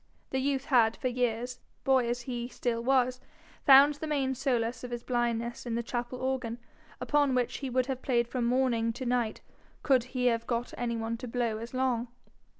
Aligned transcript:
The 0.31 0.39
youth 0.39 0.65
had 0.65 0.97
for 0.97 1.09
years, 1.09 1.59
boy 1.83 2.09
as 2.09 2.21
he 2.21 2.47
still 2.47 2.83
was, 2.83 3.19
found 3.67 3.93
the 3.93 4.07
main 4.07 4.33
solace 4.33 4.83
of 4.83 4.89
his 4.89 5.03
blindness 5.03 5.63
in 5.67 5.75
the 5.75 5.83
chapel 5.83 6.19
organ, 6.19 6.57
upon 6.99 7.35
which 7.35 7.57
he 7.59 7.69
would 7.69 7.85
have 7.85 8.01
played 8.01 8.27
from 8.27 8.45
morning 8.45 8.93
to 8.93 9.05
night 9.05 9.41
could 9.83 10.05
he 10.05 10.25
have 10.25 10.47
got 10.47 10.73
any 10.75 10.97
one 10.97 11.17
to 11.17 11.27
blow 11.27 11.59
as 11.59 11.75
long. 11.75 12.07